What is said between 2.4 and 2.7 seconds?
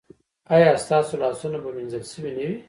وي؟